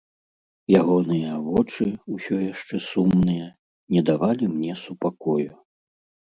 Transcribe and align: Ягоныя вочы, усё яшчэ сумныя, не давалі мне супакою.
Ягоныя 0.79 1.31
вочы, 1.49 1.85
усё 2.15 2.37
яшчэ 2.53 2.75
сумныя, 2.87 3.45
не 3.97 4.01
давалі 4.09 4.51
мне 4.55 4.73
супакою. 4.87 5.51